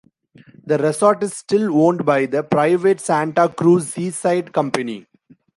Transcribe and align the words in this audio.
The 0.65 0.79
resort 0.79 1.21
is 1.21 1.31
still 1.35 1.79
owned 1.85 2.07
by 2.07 2.25
the 2.25 2.41
private 2.41 2.99
Santa 2.99 3.47
Cruz 3.49 3.89
Seaside 3.89 4.51
Company. 4.51 5.05